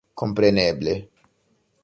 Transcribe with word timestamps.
Kompreneble... 0.21 0.97